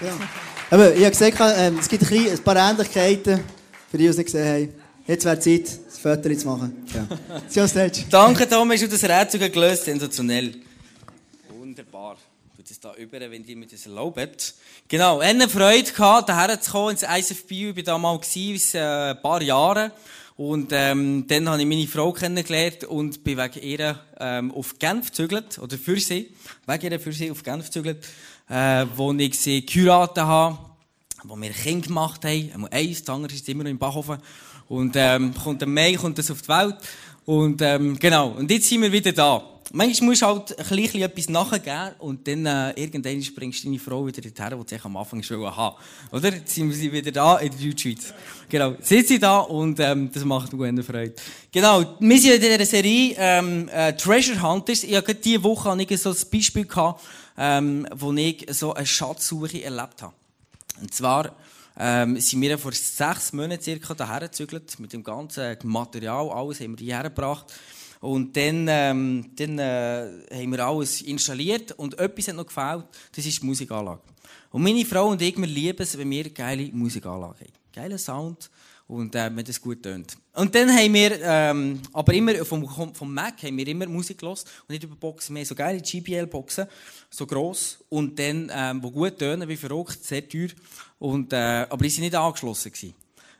[0.00, 0.18] Ja.
[0.70, 3.40] Aber ich habe gesagt, ähm, es gibt ein, paar Ähnlichkeiten,
[3.90, 4.74] für die, die es nicht gesehen haben.
[5.06, 6.86] Jetzt wäre Zeit, das Foto zu machen.
[6.92, 7.66] Ja.
[8.10, 9.84] Danke, Tom, hast du das Rätsel gelöst.
[9.84, 10.56] Sensationell.
[11.48, 12.16] Wunderbar.
[12.56, 14.28] Du das da über, wenn die mir das erlauben.
[14.88, 17.52] Genau, ich hatte Freude, gehabt, hierher zu kommen ins ISFB.
[17.52, 19.92] Ich war da mal gewesen, äh, ein paar Jahre.
[20.36, 25.06] Und ähm, dann habe ich meine Frau kennengelernt und bin wegen ihr ähm, auf Genf
[25.06, 26.34] gezügelt, oder für sie,
[26.66, 28.06] wegen ihr für sie auf Genf gezügelt,
[28.48, 30.58] äh, wo ich sie geheiratet habe,
[31.24, 32.50] wo wir ein Kind gemacht haben.
[32.52, 34.18] Einmal eins, das andere ist immer noch im Bachhofen.
[34.68, 36.76] Und ähm, kommt im Mai kommt das auf die Welt.
[37.24, 39.42] Und ähm, genau, und jetzt sind wir wieder da.
[39.72, 43.80] Manchmal musst du halt ein bisschen etwas nachgeben und dann äh, irgendwann bringst du deine
[43.80, 45.76] Frau wieder dorthin, die sie am Anfang schon haben
[46.12, 46.34] Oder?
[46.34, 48.14] Jetzt sind wir wieder da in der Deutschschweiz.
[48.48, 51.14] Genau, sitzt sie da und ähm, das macht mir eine Freude.
[51.50, 54.84] Genau, wir sind in dieser Serie ähm, äh, Treasure Hunters.
[54.84, 57.02] Ich habe diese Woche ich so ein Beispiel gehabt,
[57.36, 60.14] ähm, wo ich so eine Schatzsuche erlebt habe.
[60.80, 61.34] Und zwar
[61.78, 66.78] ähm, sind wir vor sechs Monaten circa daher gezügelt, mit dem ganzen Material, alles haben
[66.78, 67.52] wir hierher gebracht.
[68.00, 73.26] Und dann, ähm, dann äh, haben wir alles installiert und etwas hat noch gefällt, das
[73.26, 74.00] ist die Musikanlage.
[74.50, 77.52] Und meine Frau und ich, wir lieben es, wenn wir geile Musikanlage haben.
[77.74, 78.50] Geiler Sound
[78.88, 80.16] und äh, wenn das gut tönt.
[80.32, 84.44] Und dann haben wir, ähm, aber immer vom, vom Mac haben wir immer Musik gehört
[84.62, 85.44] und nicht über Boxen mehr.
[85.44, 86.66] So geile GBL-Boxen,
[87.10, 90.48] so gross und dann, ähm, wo gut tönen, wie verrückt, sehr teuer.
[90.98, 92.94] Und, äh, aber die sind nicht angeschlossen gewesen.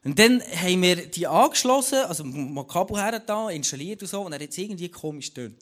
[0.05, 4.33] Und dann haben wir die angeschlossen, also mal Kabel her da, installiert und so, und
[4.33, 5.57] er hat irgendwie komisch tönt.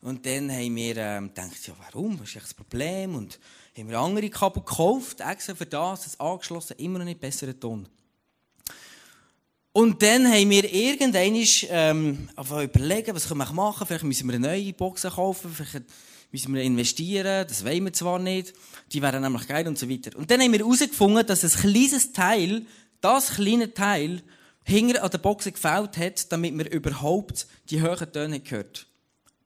[0.00, 2.18] Und dann haben wir ähm, gedacht, ja, warum?
[2.18, 3.14] Was ist das Problem?
[3.14, 3.38] Und
[3.76, 7.86] haben wir andere Kabel gekauft, extra für das, das angeschlossen, immer noch nicht besseren Ton.
[9.72, 11.34] Und dann haben wir irgendwann
[11.70, 12.28] ähm,
[12.62, 13.86] überlegen, was können wir machen.
[13.86, 15.86] Vielleicht müssen wir eine neue Box kaufen, vielleicht
[16.30, 18.52] müssen wir investieren, das wollen wir zwar nicht,
[18.92, 20.16] die wären nämlich geil und so weiter.
[20.16, 22.66] Und dann haben wir herausgefunden, dass ein kleines Teil,
[23.00, 24.22] das kleine Teil,
[24.64, 28.86] hinter an der Box gefällt hat, damit man überhaupt die höheren Töne hört.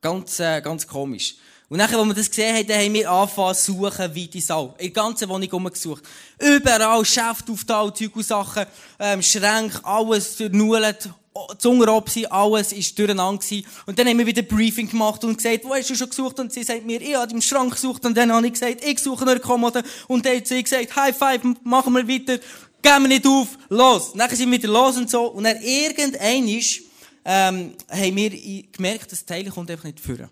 [0.01, 1.37] Ganz, äh, ganz komisch.
[1.69, 4.75] Und nachher, als wir das gesehen haben, haben wir angefangen zu suchen wie die Sau.
[4.78, 6.04] In der ganzen Wohnung umgesucht.
[6.38, 8.66] Überall Schäfte auf da, Zeug und Sachen,
[9.00, 11.10] ähm, Schränke, alles durchnullet,
[11.59, 13.66] Zungenrobsi, alles ist durcheinander gewesen.
[13.84, 16.38] Und dann haben wir wieder Briefing gemacht und gesagt, wo hast du schon gesucht?
[16.38, 18.04] Und sie sagt mir, ich habe im Schrank gesucht.
[18.06, 19.83] Und dann habe ich gesagt, ich suche eine Kommode.
[20.06, 22.38] Und dann hat sie gesagt, High Five, machen wir weiter.
[22.81, 24.12] Gehen wir nicht auf, los.
[24.15, 25.25] Dann sind wir wieder los und so.
[25.25, 26.83] Und dann irgendwann ist,
[27.25, 28.31] ähm, haben wir
[28.71, 30.31] gemerkt, das Teil kommt einfach nicht führen.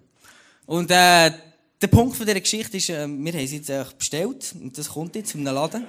[0.67, 1.31] Und äh,
[1.81, 4.89] der Punkt von dieser Geschichte ist, äh, wir haben es jetzt äh, bestellt und das
[4.89, 5.87] kommt jetzt in einem Laden.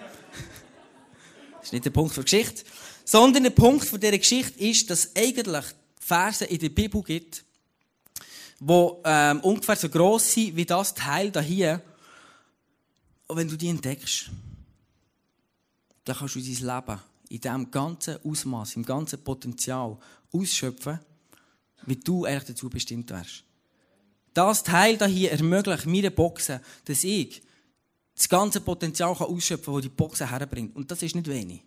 [1.57, 2.63] das ist nicht der Punkt der Geschichte.
[3.05, 5.65] Sondern der Punkt von dieser Geschichte ist, dass es eigentlich
[5.99, 7.45] Verse in der Bibel gibt,
[8.59, 11.81] die ähm, ungefähr so gross sind wie das Teil hier.
[13.27, 14.29] Und wenn du die entdeckst,
[16.03, 16.99] dann kannst du dein Leben
[17.29, 19.97] in diesem ganzen Ausmaß, im ganzen Potenzial
[20.31, 20.99] ausschöpfen,
[21.85, 23.43] wie du eigentlich dazu bestimmt wärst.
[24.35, 27.41] Das Teil hier ermöglicht mir Boxen, dass ich
[28.15, 30.75] das ganze Potenzial ausschöpfen kann, das die Boxen herbringt.
[30.75, 31.61] Und das ist nicht wenig.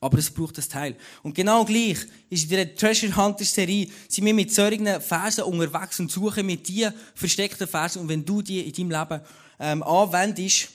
[0.00, 0.96] Aber es braucht das Teil.
[1.24, 1.98] Und genau gleich
[2.30, 6.66] ist in der Treasure Hunter Serie, sind wir mit solchen Versen unterwegs und suchen mit
[6.68, 8.02] dir versteckten Versen.
[8.02, 9.20] Und wenn du die in deinem Leben
[9.58, 10.68] ähm, anwendest,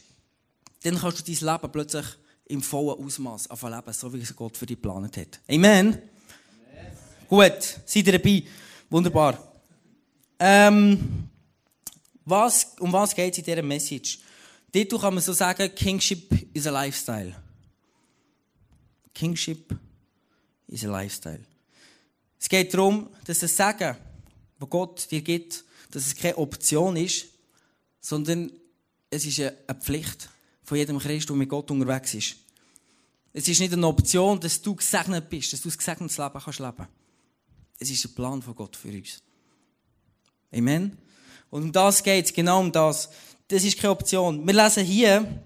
[0.83, 2.05] dann kannst du dein Leben plötzlich
[2.47, 5.39] im vollen Ausmaß leben, so wie es Gott für dich geplant hat.
[5.49, 5.87] Amen.
[5.87, 6.01] Amen.
[7.29, 8.43] Gut, seid ihr dabei?
[8.89, 9.54] Wunderbar.
[10.40, 11.29] Ähm,
[12.25, 14.19] was, um was geht es in dieser Message?
[14.72, 17.35] Dort kann man so sagen, Kingship is a Lifestyle.
[19.13, 19.73] Kingship
[20.68, 21.46] is a Lifestyle.
[22.40, 23.96] Es geht darum, dass das Sagen,
[24.59, 27.28] das Gott dir gibt, dass es keine Option ist,
[28.02, 28.52] sondern
[29.09, 30.29] es ist eine Pflicht
[30.63, 32.35] von jedem Christ, der mit Gott unterwegs ist.
[33.31, 36.59] Es ist nicht eine Option, dass du gesegnet bist, dass du ein gesegnetes Leben kannst
[36.59, 36.88] leben.
[37.79, 39.22] Es ist ein Plan von Gott für uns.
[40.53, 40.97] Amen.
[41.50, 43.09] Und um das geht es, genau um das.
[43.47, 44.45] Das ist keine Option.
[44.45, 45.44] Wir lesen hier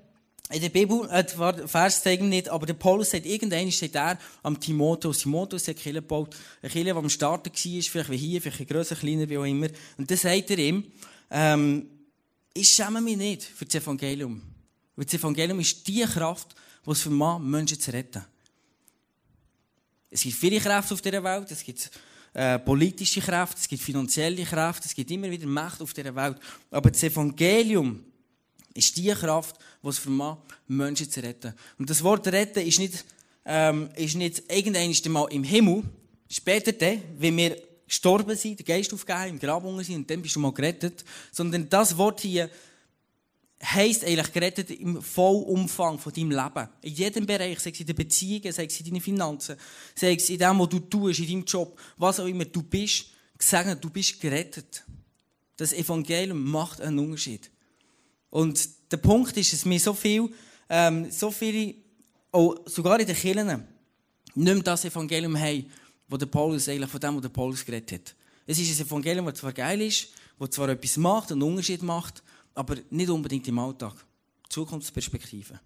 [0.52, 1.24] in der Bibel, äh,
[1.68, 5.20] Vers zeigen nicht, aber der Paulus sagt, irgendwann steht er am Timotheus.
[5.20, 8.68] Timotheus hat eine Kirche gebaut, eine Kirche, die am Starten war, vielleicht wie hier, vielleicht
[8.68, 9.68] grösser, kleiner, wie auch immer.
[9.98, 10.86] Und dann sagt er ihm,
[11.30, 11.88] ähm,
[12.54, 14.42] ich schäme mich nicht für das Evangelium.
[14.96, 18.26] Weil das Evangelium ist die Kraft, die es für Menschen zu retten.
[20.10, 21.92] Es gibt viele Kräfte auf dieser Welt, es gibt
[22.34, 26.38] äh, politische Kräfte, es gibt finanzielle Kräfte, es gibt immer wieder Macht auf dieser Welt.
[26.70, 28.04] Aber das Evangelium
[28.74, 30.38] ist die Kraft, die es vermag,
[30.68, 31.54] Menschen zu retten.
[31.78, 33.04] Und das Wort retten ist nicht,
[33.46, 35.84] ähm, ist nicht irgendwann mal im Himmel,
[36.30, 40.36] später dann, wenn wir gestorben sind, der Geist aufgegeben, im Grab sind und dann bist
[40.36, 42.50] du mal gerettet, sondern das Wort hier
[43.64, 46.70] heisst eigentlich gerettet im Vollumfang von deinem Leben.
[46.82, 49.58] In jedem Bereich, sei es in den Beziehungen, sei es in deinen Finanzen,
[49.96, 53.08] sei es in dem, was du tust, in deinem Job, was auch immer du bist,
[53.38, 54.84] gesegnet, du bist gerettet.
[55.58, 57.52] Das Evangelium macht einen Unterschied.
[58.30, 60.30] Und der Punkt ist, dass mir so viel,
[60.70, 61.76] ähm, so viele,
[62.32, 63.66] auch sogar in den Kirchen, nicht
[64.36, 65.66] mehr das Evangelium haben,
[66.08, 68.16] wo der Paulus eigentlich von dem, was der Paulus geredet hat.
[68.46, 70.10] Es ist ein Evangelium, das zwar geil ist,
[70.40, 72.24] das zwar etwas macht, einen Unterschied macht,
[72.56, 73.94] aber nicht unbedingt im Alltag.
[74.50, 75.60] Zukunftsperspektive.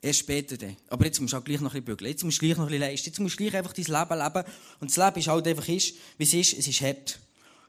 [0.00, 0.76] Erst später dann.
[0.88, 2.10] Aber jetzt musst du auch gleich noch ein bisschen bügeln.
[2.10, 3.08] Jetzt musst du gleich noch ein bisschen leisten.
[3.08, 4.52] Jetzt musst du gleich einfach dein Leben leben.
[4.80, 6.58] Und das Leben ist halt einfach, ist, wie es ist.
[6.58, 7.18] Es ist hart.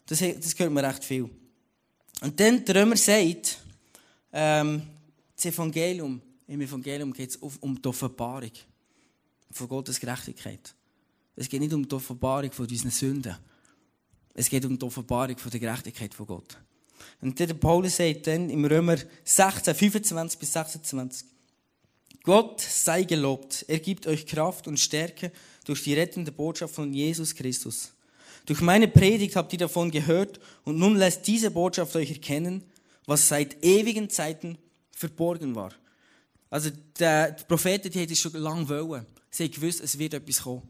[0.06, 1.30] Das, das gehört mir recht viel.
[2.22, 3.60] Und dann der Römer sagt,
[4.32, 4.82] ähm,
[5.36, 8.52] das Evangelium, im Evangelium geht es um die Offenbarung
[9.52, 10.76] von Gottes Gerechtigkeit.
[11.36, 13.36] Es geht nicht um die Offenbarung von unseren Sünden.
[14.34, 16.58] Es geht um die Offenbarung von der Gerechtigkeit von Gott.
[17.22, 21.28] Und der Paulus sagt dann im Römer 16, 25 bis 26,
[22.24, 25.32] Gott sei gelobt, er gibt euch Kraft und Stärke
[25.66, 27.94] durch die rettende Botschaft von Jesus Christus.
[28.46, 32.64] Durch meine Predigt habt ihr davon gehört und nun lässt diese Botschaft euch erkennen,
[33.06, 34.58] was seit ewigen Zeiten
[34.92, 35.74] verborgen war.
[36.50, 39.06] Also der, die Propheten, die hätten es schon lange wollen.
[39.30, 40.68] Sie haben gewusst, es wird etwas kommen.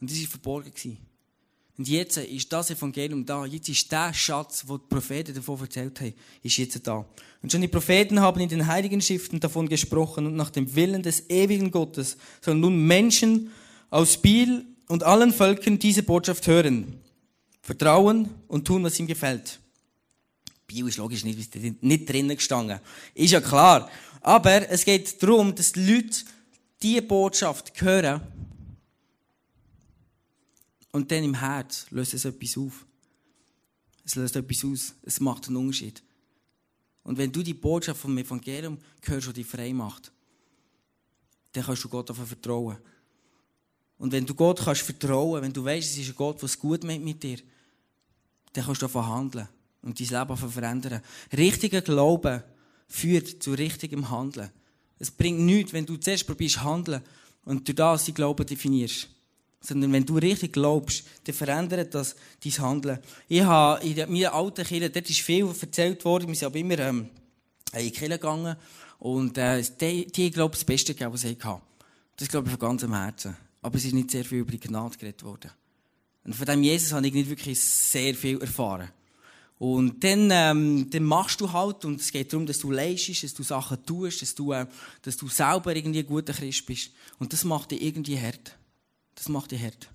[0.00, 0.70] Und das war verborgen.
[0.70, 1.07] Gewesen.
[1.78, 3.46] Und jetzt ist das Evangelium da.
[3.46, 7.06] Jetzt ist der Schatz, den die Propheten davon erzählt haben, ist jetzt da.
[7.40, 11.04] Und schon die Propheten haben in den Heiligen Schriften davon gesprochen und nach dem Willen
[11.04, 13.52] des ewigen Gottes sollen nun Menschen
[13.90, 17.00] aus Biel und allen Völkern diese Botschaft hören,
[17.62, 19.60] vertrauen und tun, was ihm gefällt.
[20.66, 22.80] Biel ist logisch nicht, nicht drinnen gestanden.
[23.14, 23.88] Ist ja klar.
[24.20, 26.24] Aber es geht darum, dass die Leute
[26.82, 28.20] diese Botschaft hören
[30.98, 32.84] und dann im Herz löst es etwas auf.
[34.04, 34.94] Es löst etwas aus.
[35.02, 36.02] Es macht einen Unterschied.
[37.04, 40.10] Und wenn du die Botschaft vom Evangelium hörst, die dich frei macht,
[41.52, 42.78] dann kannst du Gott dafür vertrauen.
[43.98, 46.82] Und wenn du Gott kannst vertrauen, wenn du weißt, es ist ein Gott, es gut
[46.82, 47.38] meint mit dir,
[48.52, 49.48] dann kannst du davon handeln
[49.82, 51.00] und dein Leben verändern.
[51.32, 52.42] Richtiger Glaube
[52.88, 54.50] führt zu richtigem Handeln.
[54.98, 57.02] Es bringt nichts, wenn du zuerst probierst handeln
[57.44, 59.08] und durch das dein Glauben definierst.
[59.60, 62.98] Sondern wenn du richtig glaubst, dann verändert das dein Handeln.
[63.28, 66.78] Ich habe in meiner alten Kirche, dort ist viel erzählt worden, wir sind aber immer
[66.78, 67.08] ähm,
[67.72, 68.56] in die Kirche gegangen
[68.98, 71.62] und äh, die, die glaube das Beste gegeben, was ich hatte.
[72.16, 73.36] Das glaube ich von ganzem Herzen.
[73.62, 75.50] Aber es ist nicht sehr viel über die Gnade geredet worden.
[76.24, 78.90] Und von dem Jesus habe ich nicht wirklich sehr viel erfahren.
[79.58, 83.34] Und dann, ähm, dann machst du halt, und es geht darum, dass du leistest, dass
[83.34, 84.66] du Sachen tust, dass du, äh,
[85.02, 86.92] dass du selber irgendwie ein guter Christ bist.
[87.18, 88.56] Und das macht dich irgendwie hart.
[89.18, 89.90] Das macht dich hart.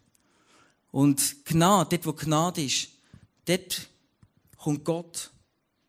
[0.91, 2.89] Und Gnade, dort wo Gnade ist,
[3.45, 3.87] dort
[4.57, 5.31] kommt Gott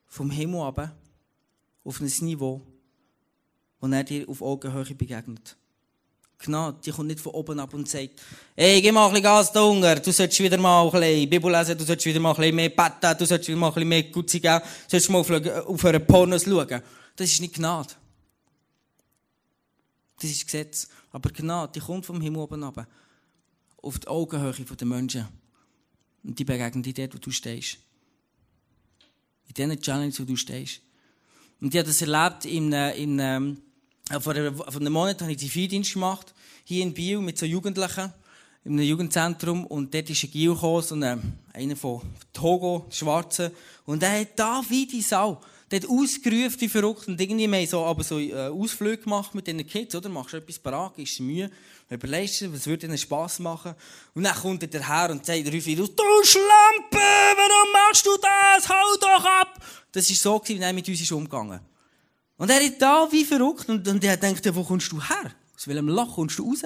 [0.06, 0.94] vom Himmel ab
[1.84, 2.62] auf ein Niveau,
[3.80, 5.56] wo er dir auf Augenhöhe begegnet.
[6.38, 8.22] Gnade, die kommt nicht von oben ab und sagt,
[8.56, 11.50] hey, geh mal ein bisschen Gas da Hunger, du solltest wieder mal ein bisschen Bibel
[11.50, 13.88] lesen, du solltest wieder mal ein bisschen mehr beten, du solltest wieder mal ein bisschen
[13.88, 16.82] mehr Gutzi geben, du solltest mal auf, auf einen Pornos schauen.
[17.16, 17.94] Das ist nicht Gnade.
[20.20, 20.88] Das ist Gesetz.
[21.10, 22.86] Aber Gnade, die kommt vom Himmel oben ab.
[23.84, 25.28] Auf die Augenhöhe der Menschen.
[26.22, 27.78] Und die begegnen dir dort, wo du stehst.
[29.46, 30.80] In diesen Challenge, wo du stehst.
[31.60, 33.58] Und ich habe das erlebt in, in, ähm,
[34.20, 38.12] vor, einem Monat habe ich Zivildienst gemacht, hier in Biel, mit so Jugendlichen,
[38.64, 39.66] in einem Jugendzentrum.
[39.66, 42.00] Und dort ist ein Gil gekommen, so ein, einer von
[42.32, 43.50] Togo, Schwarzen.
[43.84, 45.40] Und er hat da wie die Sau.
[45.70, 47.08] Der hat ausgerufen wie verrückt.
[47.08, 50.08] Und irgendwie haben so, aber so äh, Ausflüge gemacht mit diesen Kids, oder?
[50.08, 51.50] Machst du etwas parat, gibst Mühe,
[51.90, 53.74] überlegst dir, was würde ihnen Spass machen.
[54.14, 55.86] Und dann kommt er her und sagt, Rüffi, du
[56.22, 58.68] Schlampe, warum machst du das?
[58.68, 59.64] Hau doch ab!
[59.92, 61.60] Das war so, wie er mit uns ist umgegangen
[62.36, 65.32] Und er ist da wie verrückt und, und er denkt, wo kommst du her?
[65.54, 66.62] Aus welchem Loch kommst du raus?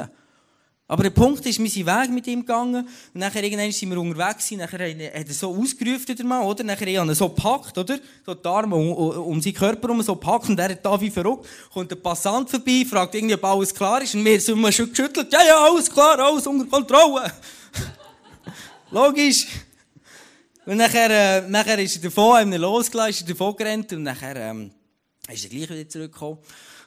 [0.90, 2.88] Aber der Punkt ist, wir sind Weg mit ihm gegangen.
[3.12, 4.61] Und nachher irgendwann sind wir unterwegs gewesen.
[4.61, 6.64] Nachher hat er so ausgerufen, der Mann, oder?
[6.64, 7.99] Nachher hat er so gepackt, oder?
[8.25, 10.49] So die Arme um, um seinen Körper herum so gepackt.
[10.49, 11.47] Und er hat da wie verrückt.
[11.75, 14.14] Kommt ein Passant vorbei, fragt irgendwie, ob alles klar ist.
[14.14, 15.30] Und wir sind wir schon geschüttelt.
[15.30, 17.33] Ja, ja, alles klar, alles unter Kontrolle.
[18.90, 19.47] Logisch.
[20.64, 23.92] Und nachher, äh, nachher ist er davon, haben wir losgelassen, ist er davon gerannt.
[23.92, 24.71] Und nachher, ähm,
[25.30, 26.38] ist er gleich wieder zurückgekommen.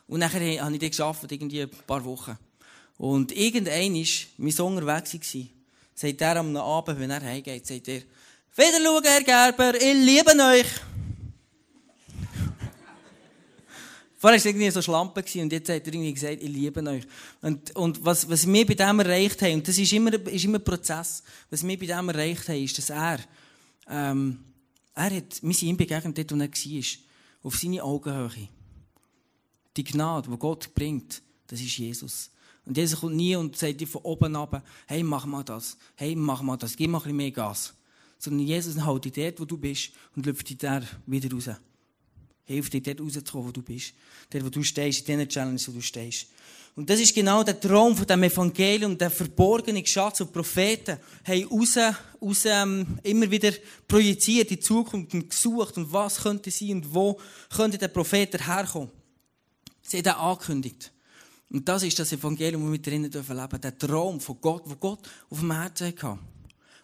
[0.07, 2.35] Und nachher habe ich den geschafft, irgendwie ein paar Wochen.
[3.01, 5.41] Und irgendein ist mein Sohn unterwegs war.
[5.95, 8.03] Sagt er am Abend, wenn er heimgeht, sagt er,
[8.55, 10.67] wieder schauen, Herr Gerber, ich liebe euch.
[14.19, 17.01] Vorher war es irgendwie so Schlampe und jetzt hat er irgendwie gesagt, ich liebe euch.
[17.41, 20.59] Und, und was, was wir bei dem erreicht haben, und das ist immer, ist immer
[20.59, 23.19] ein Prozess, was wir bei dem erreicht haben, ist, dass er,
[23.89, 24.43] ähm,
[24.93, 26.83] er hat, wir sind ihm begegnet, dort, wo er war.
[27.41, 28.47] auf seine Augenhöhe.
[29.75, 32.29] Die Gnade, die Gott bringt, das ist Jesus.
[32.65, 36.15] Und Jesus kommt nie und sagt dir von oben ab, hey, mach mal das, hey,
[36.15, 37.73] mach mal das, gib mal ein bisschen mehr Gas.
[38.19, 41.49] Sondern Jesus hält dich dort, wo du bist und läuft dich da wieder raus.
[42.43, 43.93] Hilft dir dort rauszukommen, wo du bist.
[44.29, 46.27] Dort, wo du stehst, in diesen Challenges, wo du stehst.
[46.75, 51.43] Und das ist genau der Traum von dem Evangelium, der verborgene Schatz und Propheten haben
[51.45, 51.77] raus,
[52.21, 53.51] raus ähm, immer wieder
[53.87, 57.19] projiziert in die Zukunft und gesucht und was könnte sein und wo
[57.53, 58.89] könnte der Prophet herkommen.
[59.81, 60.91] Sie haben das angekündigt.
[61.51, 63.61] Und das ist das Evangelium, das wir drinnen leben dürfen.
[63.61, 66.17] Der Traum von Gott, wo Gott auf dem Herzen hatte.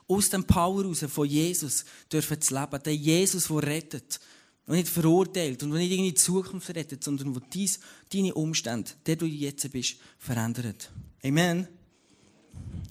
[0.09, 2.83] Aus dem Power raus von Jesus dürfen zu leben.
[2.83, 4.19] Der Jesus, der rettet
[4.65, 7.79] und nicht verurteilt und nicht irgendwie die Zukunft rettet, sondern wo dies,
[8.11, 10.91] deine Umstände, der du jetzt bist, verändert.
[11.23, 11.67] Amen.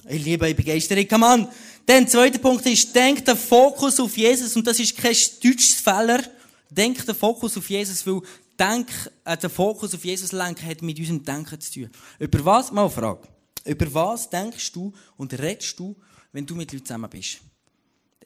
[0.08, 1.06] Ich liebe ich Begeisterung.
[1.08, 1.48] Come on.
[1.84, 4.56] Dann, zweiter Punkt ist, denk den Fokus auf Jesus.
[4.56, 6.22] Und das ist kein deutsches Fehler.
[6.70, 8.22] Denk den Fokus auf Jesus, weil
[8.58, 8.88] denk,
[9.24, 11.90] äh, den Fokus auf Jesus lenken hat mit unserem Denken zu tun.
[12.18, 12.72] Über was?
[12.72, 13.18] Mal eine.
[13.64, 15.96] Über was denkst du und redest du,
[16.32, 17.40] wenn du mit Leuten zusammen bist?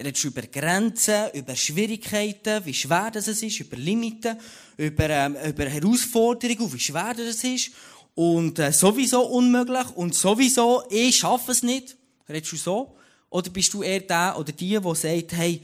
[0.02, 4.38] redest über Grenzen, über Schwierigkeiten, wie schwer das ist, über Limiten,
[4.76, 7.72] über, ähm, über Herausforderungen, wie schwer das ist.
[8.14, 11.96] Und äh, sowieso unmöglich und sowieso, ich schaffe es nicht.
[12.28, 12.96] Redest du so?
[13.28, 15.62] Oder bist du eher der oder die, der sagt, hey,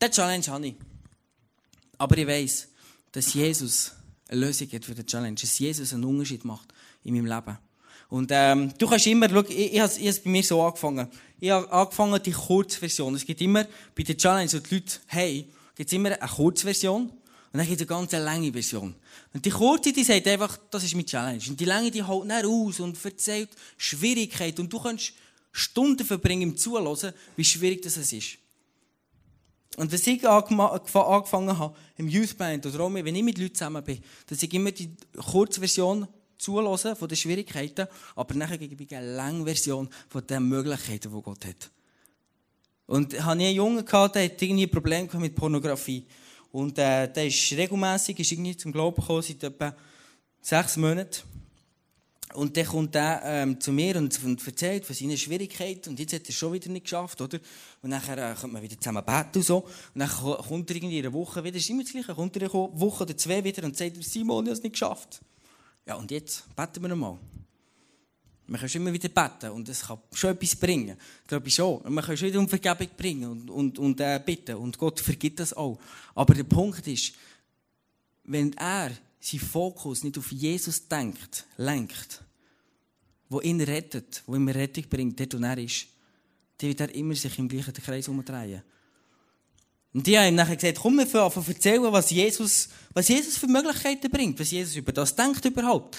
[0.00, 0.74] diese Challenge habe ich.
[1.96, 2.68] Aber ich weiss,
[3.12, 3.92] dass Jesus
[4.28, 6.68] eine Lösung hat für die Challenge, dass Jesus einen Unterschied macht
[7.04, 7.58] in meinem Leben.
[8.08, 11.08] Und ähm, du kannst immer, schau, ich, ich habe es bei mir so angefangen.
[11.40, 13.14] Ich habe angefangen, die Kurzversion.
[13.14, 17.02] Es gibt immer, bei der Challenge, wo die Leute hey, gibt es immer eine Kurzversion
[17.02, 17.12] und
[17.52, 18.94] dann gibt es eine ganz lange Version.
[19.34, 21.42] Und die kurze, die sagt einfach, das ist meine Challenge.
[21.48, 24.62] Und die lange, die haut dann aus und erzählt Schwierigkeiten.
[24.62, 25.12] Und du kannst
[25.52, 28.38] Stunden verbringen im Zuhören, wie schwierig das ist.
[29.76, 33.84] Und was ich angefangen habe, im Youth Band oder auch wenn ich mit Leuten zusammen
[33.84, 39.14] bin, dass ich immer die Kurzversion zuhören von den Schwierigkeiten, aber nachher gebe ich eine
[39.14, 41.70] lange Version von den Möglichkeiten, die Gott hat.
[42.86, 46.06] Und ich hatte einen Jungen, gehabt, der hatte irgendwie ein Problem mit Pornografie.
[46.50, 49.76] Und äh, der ist regelmässig ist irgendwie zum Glauben gekommen, seit etwa
[50.40, 51.22] sechs Monaten.
[52.34, 55.90] Und dann kommt er ähm, zu mir und, erzählt von seinen Schwierigkeiten.
[55.90, 57.38] Und jetzt hat er es schon wieder nicht geschafft, oder?
[57.82, 59.58] Und dann äh, kommt man wieder zusammen beten und so.
[59.94, 62.52] Und dann kommt er in einer Woche wieder, ist immer das Gleiche, kommt er eine
[62.52, 65.20] Woche oder zwei wieder und sagt, Simon, ich habe es nicht geschafft.
[65.86, 67.18] Ja, und jetzt beten wir nochmal.
[68.46, 70.96] Man kann schon immer wieder beten und es kann schon etwas bringen.
[71.26, 71.78] Glaube ich schon.
[71.78, 74.56] Und man kann schon wieder um Vergebung bringen und, und, und äh, bitten.
[74.56, 75.78] Und Gott vergibt das auch.
[76.14, 77.14] Aber der Punkt ist,
[78.24, 82.22] wenn er seinen Fokus nicht auf Jesus denkt, lenkt,
[83.28, 85.86] wo ihn rettet, wo ihm Rettung bringt, dort wo er ist,
[86.58, 88.62] dann wird er immer sich im gleichen Kreis umdrehen.
[89.94, 93.46] Und die haben ihm nachher gesagt, komm, wir anfangen erzählen, was Jesus, was Jesus für
[93.46, 95.98] Möglichkeiten bringt, was Jesus über das denkt überhaupt.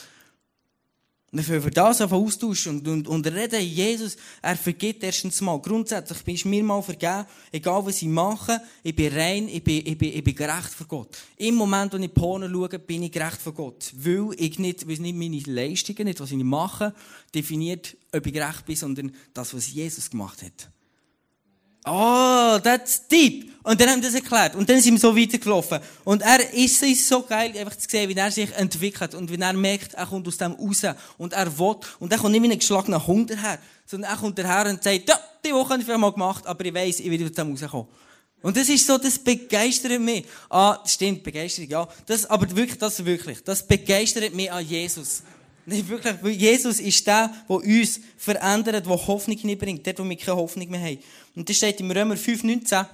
[1.31, 5.59] Wir über das einfach austauschen und, und, und reden, Jesus, er vergibt erstens mal.
[5.59, 9.98] Grundsätzlich bist mir mal vergeben, egal was ich mache, ich bin rein, ich bin, ich
[9.98, 11.17] bin, ich bin gerecht vor Gott.
[11.38, 13.91] Im Moment, wo ich Porno schaue, bin ich gerecht vor Gott.
[13.95, 16.95] Weil ich nicht, weil nicht meine Leistungen, nicht was ich mache,
[17.33, 20.71] definiert, ob ich gerecht bin, sondern das, was Jesus gemacht hat.
[21.89, 23.50] Oh, that's deep.
[23.63, 24.55] Und dann haben wir das erklärt.
[24.55, 25.79] Und dann sind wir so weitergelaufen.
[26.03, 29.15] Und er ist, ist so geil, einfach zu sehen, wie er sich entwickelt.
[29.15, 30.84] Und wie er merkt, er kommt aus dem raus.
[31.17, 31.75] Und er will.
[32.00, 33.60] Und er kommt nicht wie ein geschlagener Hund daher.
[33.86, 36.65] Sondern er kommt daher und sagt, ja, die Woche habe ich vielleicht mal gemacht, aber
[36.65, 37.88] ich weiss, ich will aus dem rauskommen.
[38.41, 40.25] Und das ist so, das begeistert mich.
[40.50, 41.88] Ah, stimmt, Begeisterung, ja.
[42.05, 43.43] Das, aber wirklich, das wirklich.
[43.43, 45.24] Das begeistert mich an Jesus.
[45.65, 50.17] Nicht wirklich, weil Jesus ist der, der uns verändert, der Hoffnung hineinbringt, dort, wo wir
[50.17, 51.00] keine Hoffnung mehr haben.
[51.39, 52.86] Und das steht im Römer 5,19,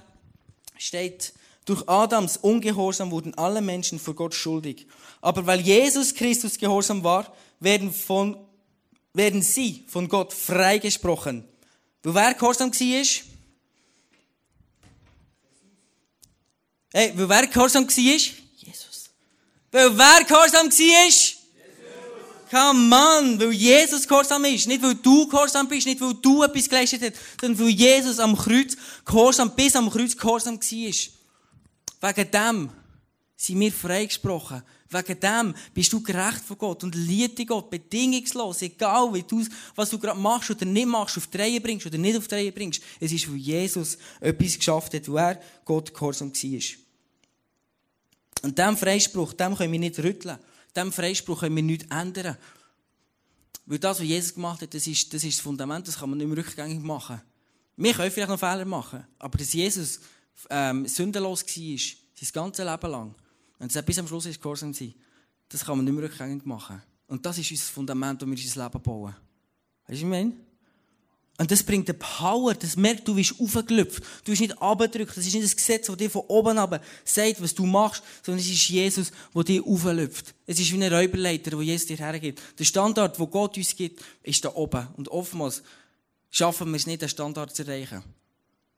[0.78, 1.32] steht,
[1.64, 4.86] durch Adams Ungehorsam wurden alle Menschen vor Gott schuldig.
[5.20, 8.36] Aber weil Jesus Christus gehorsam war, werden, von,
[9.12, 11.42] werden sie von Gott freigesprochen.
[12.04, 13.06] Weil wer gehorsam war?
[16.92, 17.94] Hey, weil wer gehorsam war?
[17.96, 19.10] Jesus.
[19.72, 21.35] Weil wer gehorsam war?
[22.56, 24.66] Come on, weil Jesus gehorsam ist.
[24.66, 28.34] Nicht weil du gehorsam bist, nicht weil du etwas geleistet hast, sondern weil Jesus am
[28.34, 32.14] Kreuz gehorsam, bis am Kreuz gehorsam war.
[32.14, 32.70] Wegen dem
[33.36, 34.62] sind wir freigesprochen.
[34.88, 39.44] Wegen dem bist du gerecht vor Gott und liebst Gott bedingungslos, egal wie du,
[39.74, 42.36] was du gerade machst oder nicht machst, auf die Reihe bringst oder nicht auf die
[42.36, 42.80] Reihe bringst.
[42.98, 46.60] Es ist, weil Jesus etwas geschafft hat, wo er Gott gehorsam war.
[48.42, 50.38] Und diesem Freispruch, dem können wir nicht rütteln
[50.76, 52.36] diesem Freispruch können wir nichts ändern.
[53.66, 56.18] Weil das, was Jesus gemacht hat, das ist, das ist das Fundament, das kann man
[56.18, 57.20] nicht mehr rückgängig machen.
[57.76, 60.00] Wir können vielleicht noch Fehler machen, aber dass Jesus
[60.48, 61.78] ähm, sündenlos war,
[62.14, 63.14] sein ganzes Leben lang,
[63.58, 64.94] Wenn es bis am Schluss ist, gehorsam sein,
[65.48, 66.80] das kann man nicht mehr rückgängig machen.
[67.08, 69.14] Und das ist unser Fundament, das wir unser Leben bauen.
[69.14, 69.18] Weißt
[69.88, 70.32] du, was ich meine?
[71.38, 74.02] Und das bringt eine Power, das merkt, du bist aufgelüpft.
[74.24, 75.16] Du bist nicht abgedrückt.
[75.16, 78.40] Das ist nicht das Gesetz, das dir von oben ab sagt, was du machst, sondern
[78.40, 80.34] es ist Jesus, der dir auflüpft.
[80.46, 82.40] Es ist wie ein Räuberleiter, der Jesus dir hergibt.
[82.58, 84.88] Der Standard, den Gott uns gibt, ist da oben.
[84.96, 85.62] Und oftmals
[86.30, 88.02] schaffen wir es nicht, den Standard zu erreichen.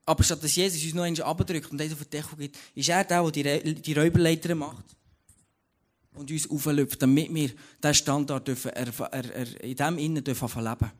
[0.04, 2.88] Aber statt dass Jesus uns noch einmal abdrückt und uns auf die Deckel gibt, ist
[2.88, 4.84] er der, der die Räuberleiter macht.
[6.14, 7.50] Und uns auflüpft, damit wir
[7.84, 10.90] diesen Standard dürfen, er, er, er, in dem Innen dürfen leben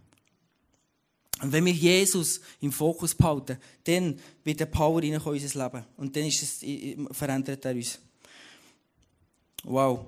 [1.40, 5.84] und wenn wir Jesus im Fokus behalten, dann wird der Power in unser Leben.
[5.96, 7.98] Und dann ist es, verändert er uns.
[9.62, 10.04] Wow.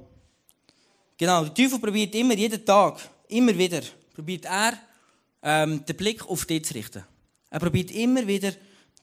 [1.16, 3.82] Genau, der Teufel probiert immer, jeden Tag, immer wieder,
[4.14, 4.78] probiert er,
[5.42, 7.04] ähm, den Blick auf dich zu richten.
[7.50, 8.52] Er probiert immer wieder,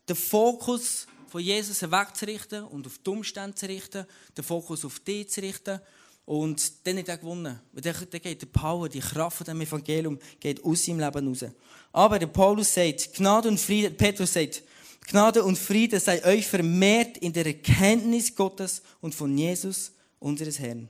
[0.07, 4.05] den Fokus von Jesus wegzurichten und auf die Umstände zu richten,
[4.36, 5.79] den Fokus auf dich zu richten
[6.27, 7.57] und dann hat er gewonnen.
[7.72, 11.46] Weil dann geht die Power, die Kraft von dem Evangelium geht aus seinem Leben raus.
[11.93, 14.62] Aber der Paulus sagt, Gnade und Friede, Petrus sagt,
[15.07, 20.89] Gnade und Friede sei euch vermehrt in der Erkenntnis Gottes und von Jesus, unseres Herrn.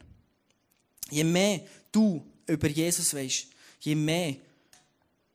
[1.11, 3.45] Je mehr du über Jesus weißt,
[3.81, 4.37] je mehr,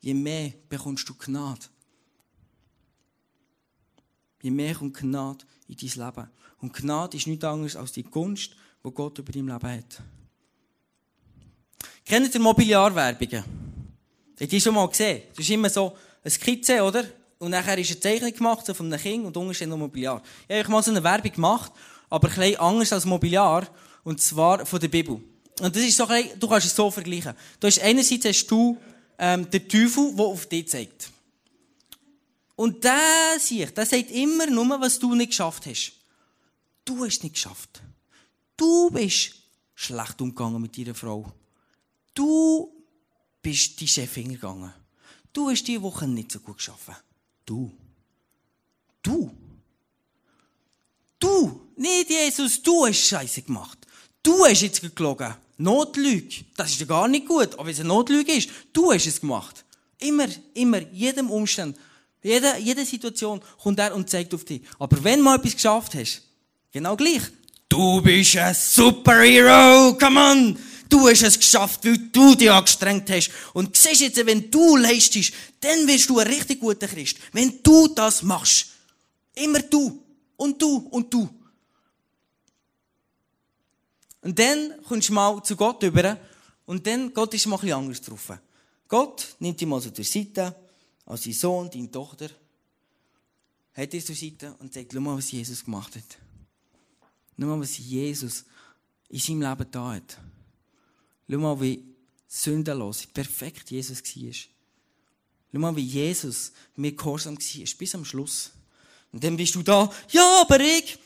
[0.01, 1.61] je mehr bekommst du Gnade.
[4.43, 6.31] Je mehr kommt Gnade in dein Leben.
[6.59, 10.03] Und Gnade ist nichts anderes als die Gunst wo Gott über dein Leben hat.
[12.05, 13.45] Kennt ihr Mobiliarwerbungen?
[14.41, 15.23] Habt ihr schon mal gesehen?
[15.31, 17.05] Das ist immer so eine Skizze, oder?
[17.39, 20.23] Und nachher ist eine Zeichnung gemacht so von einem Kind und unten steht noch Mobiliar.
[20.49, 21.73] Ich habe mal so eine Werbung gemacht,
[22.11, 23.67] aber ein bisschen anders als Mobiliar.
[24.05, 25.21] Und zwar von der Bibel.
[25.61, 27.35] Und das ist so ein bisschen, du kannst es so vergleichen.
[27.61, 28.77] Du hast einerseits hast du
[29.19, 31.11] ähm, den Teufel, der auf dich zeigt.
[32.57, 35.93] Und der sieht, der sagt immer nur, was du nicht geschafft hast.
[36.85, 37.83] Du hast es nicht geschafft.
[38.57, 39.35] Du bist
[39.75, 41.33] schlecht umgegangen mit deiner Frau.
[42.15, 42.73] Du
[43.41, 44.73] bist die Chefin gegangen.
[45.33, 46.95] Du hast die Woche nicht so gut geschaffen.
[47.47, 47.73] Du.
[49.03, 49.31] Du.
[51.19, 51.69] Du.
[51.77, 53.79] Nicht Jesus, du hast Scheiße gemacht.
[54.23, 55.35] Du hast jetzt gelogen.
[55.57, 56.45] Notlüge.
[56.57, 57.55] Das ist ja gar nicht gut.
[57.55, 59.65] Aber wenn es eine Notlüge ist, du hast es gemacht.
[59.99, 61.77] Immer, immer, jedem Umstand,
[62.23, 64.63] jede, jede Situation kommt er und zeigt auf dich.
[64.79, 66.23] Aber wenn du mal etwas geschafft hast,
[66.71, 67.23] genau gleich,
[67.73, 70.59] Du bist ein Superhero, come on!
[70.91, 73.31] Du hast es geschafft, weil du dich angestrengt hast.
[73.55, 77.17] Und siehst jetzt, wenn du leistest, dann wirst du ein richtig guter Christ.
[77.33, 78.67] Wenn du das machst.
[79.37, 80.03] Immer du.
[80.37, 80.87] Und du.
[80.91, 81.31] Und du.
[84.21, 86.19] Und dann kommst du mal zu Gott über.
[86.67, 88.33] Und dann, Gott ist mal ein bisschen anders drauf.
[88.87, 90.55] Gott nimmt dich mal so zur Seite,
[91.07, 92.29] als sein Sohn, deine Tochter,
[93.73, 96.19] hat dich zur Seite und sagt, schau mal, was Jesus gemacht hat.
[97.43, 98.45] Schau mal, was Jesus
[99.09, 100.17] in seinem Leben da hat.
[101.29, 101.83] Schau mal, wie
[102.29, 104.33] sündenlos, perfekt Jesus war.
[105.53, 108.53] Schau mal, wie Jesus mir gehorsam war, bis am Schluss.
[109.11, 110.97] Und dann bist du da, ja, aber ich.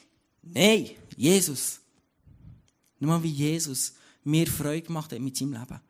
[0.42, 1.80] Nein, Jesus.
[3.00, 5.80] Schau mal, wie Jesus mir Freude gemacht hat mit seinem Leben.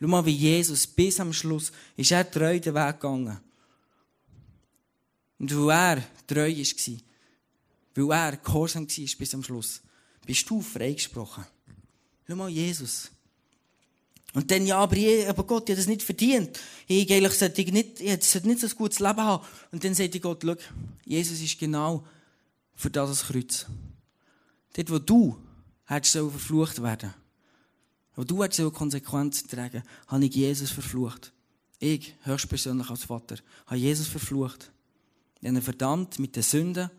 [0.00, 3.38] Schau mal, wie Jesus bis am Schluss ist er treu den Weg gegangen.
[5.38, 6.98] Und wo er treu war,
[7.94, 9.82] weil er gehorsam war bis zum Schluss,
[10.26, 11.44] bist du freigesprochen.
[12.26, 13.10] Schau mal, Jesus.
[14.34, 16.58] Und dann, ja, aber, ich, aber Gott, ich habe das nicht verdient.
[16.88, 19.44] Ich, eigentlich sollte ich nicht, ich sollte nicht so ein gutes Leben haben.
[19.70, 20.56] Und dann sagt Gott, schau,
[21.04, 22.04] Jesus ist genau
[22.74, 23.66] für das das Kreuz.
[24.72, 25.38] Dort, wo du
[25.84, 27.14] hättest verflucht werden,
[28.16, 31.32] wo du hättest Konsequenzen tragen, habe ich Jesus verflucht.
[31.78, 34.72] Ich, höchstpersönlich als Vater, habe Jesus verflucht.
[35.36, 36.90] Habe ihn verdammt mit den Sünden,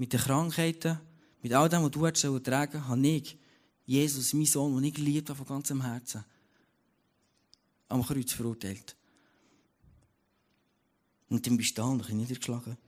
[0.00, 0.98] mit den Krankheiten,
[1.42, 3.36] mit all dem, was du hättest tragen habe ich
[3.84, 6.24] Jesus, mein Sohn, den ich geliebt habe von ganzem Herzen,
[7.88, 8.96] am Kreuz verurteilt.
[11.28, 12.78] Und dann bist du da und ich niedergeschlagen.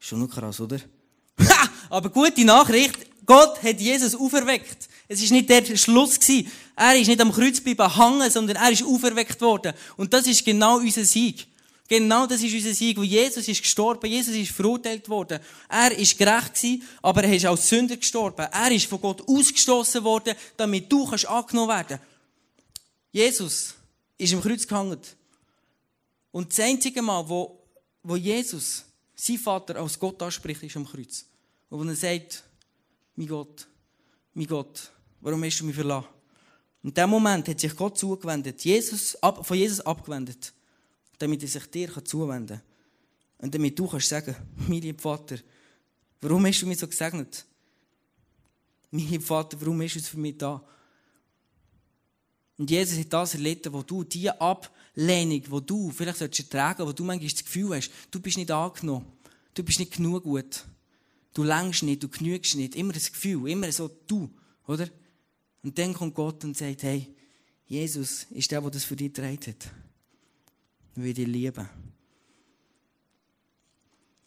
[0.00, 0.78] Ist schon noch krass, oder?
[1.40, 1.68] Ha!
[1.90, 4.88] Aber gute Nachricht, Gott hat Jesus auferweckt.
[5.08, 6.50] Es ist nicht der Schluss gewesen.
[6.74, 9.74] Er ist nicht am Kreuz bleiben hängen, sondern er ist auferweckt worden.
[9.98, 11.48] Und das ist genau unser Sieg.
[11.88, 15.40] Genau das ist unser Sieg, wo Jesus ist gestorben, Jesus ist verurteilt worden.
[15.68, 18.46] Er ist gerecht gewesen, aber er ist als Sünder gestorben.
[18.50, 21.98] Er ist von Gott ausgestoßen worden, damit du kannst angenommen werden.
[23.10, 23.74] Jesus
[24.16, 25.00] ist im Kreuz gehangen.
[26.30, 27.60] Und das einzige Mal, wo,
[28.02, 31.26] wo Jesus sein Vater als Gott anspricht, ist am Kreuz.
[31.68, 32.42] Und wo er sagt,
[33.16, 33.66] mein Gott,
[34.32, 34.90] mein Gott,
[35.20, 36.08] warum hast du mich verlassen?
[36.84, 40.52] In dem Moment hat sich Gott zugewendet, Jesus, von Jesus abgewendet
[41.22, 42.66] damit er sich dir zuwenden kann.
[43.38, 44.34] Und damit du kannst sagen,
[44.68, 45.36] mein lieber Vater,
[46.20, 47.44] warum hast du mich so gesegnet?
[48.90, 50.62] Mein Vater, warum ist es für mich da?
[52.58, 56.92] Und Jesus hat das erlitten, wo du diese Ablehnung, wo du vielleicht solltest ertragen, wo
[56.92, 59.06] du manchmal das Gefühl hast, du bist nicht angenommen,
[59.54, 60.64] du bist nicht genug gut,
[61.32, 64.28] du längst nicht, du genügst nicht, immer das Gefühl, immer so du,
[64.66, 64.88] oder?
[65.62, 67.14] Und dann kommt Gott und sagt, hey,
[67.66, 69.70] Jesus ist der, der das für dich getragen hat.
[70.94, 71.68] Will dich lieben.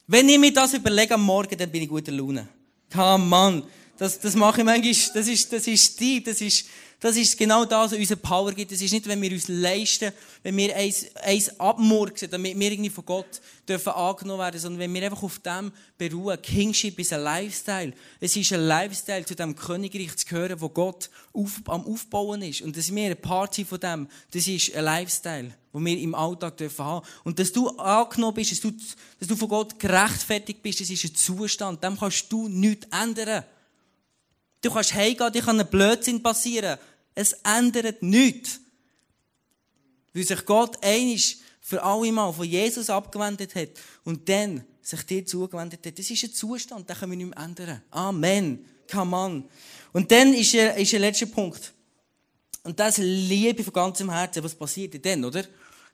[0.07, 2.47] Wenn ich mir das überlege am Morgen, dann bin ich guter Laune.
[2.93, 3.63] Come on.
[3.97, 6.65] Das, das mache ich manchmal, das ist, das ist die, das ist,
[6.99, 8.71] das ist genau das, was unsere Power gibt.
[8.71, 10.11] Das ist nicht, wenn wir uns leisten,
[10.43, 14.93] wenn wir eins, eins abmurksen, damit wir irgendwie von Gott dürfen angenommen werden, sondern wenn
[14.93, 16.41] wir einfach auf dem beruhen.
[16.41, 17.93] Kingship ist ein Lifestyle.
[18.19, 22.61] Es ist ein Lifestyle, zu dem Königreich zu gehören, wo Gott auf, am Aufbauen ist.
[22.61, 26.57] Und dass wir ein Party von dem, das ist ein Lifestyle, wo wir im Alltag
[26.57, 27.05] dürfen haben.
[27.23, 28.71] Und dass du angenommen bist, dass du,
[29.19, 31.83] dass du von Gott gerechtfertigt bist, das ist ein Zustand.
[31.83, 33.43] Dem kannst du nichts ändern.
[34.65, 36.79] Du kannst heimgehen, dir kann ein Blödsinn passieren.
[37.13, 38.59] Es ändert nichts.
[40.11, 43.69] Weil sich Gott einig für alle Mal von Jesus abgewendet hat
[44.05, 45.99] und dann sich dir zugewendet hat.
[45.99, 47.83] Das ist ein Zustand, den können wir nicht mehr ändern.
[47.91, 48.65] Amen.
[48.91, 49.49] Come on.
[49.93, 51.71] Und dann ist der, ist letzte Punkt.
[52.63, 54.43] Und das liebe von ganzem Herzen.
[54.43, 55.43] Was passiert denn, oder?